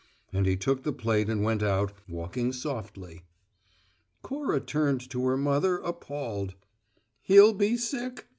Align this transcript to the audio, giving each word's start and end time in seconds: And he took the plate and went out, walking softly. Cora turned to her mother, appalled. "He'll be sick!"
And 0.33 0.47
he 0.47 0.57
took 0.57 0.81
the 0.81 0.91
plate 0.93 1.29
and 1.29 1.43
went 1.43 1.61
out, 1.61 1.91
walking 2.09 2.51
softly. 2.53 3.21
Cora 4.23 4.59
turned 4.59 5.07
to 5.11 5.23
her 5.27 5.37
mother, 5.37 5.77
appalled. 5.77 6.55
"He'll 7.21 7.53
be 7.53 7.77
sick!" 7.77 8.25